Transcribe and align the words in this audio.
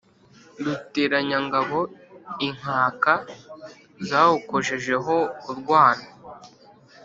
Ruteranyangabo, 0.63 1.79
inkaka 2.47 3.13
zawukojejeho 4.07 5.15
urwano 5.51 6.07